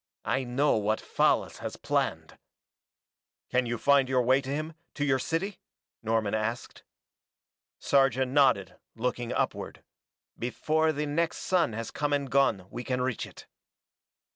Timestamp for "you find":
3.67-4.09